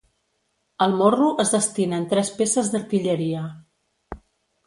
[0.85, 3.43] Al morro es destinen tres peces d'artilleria.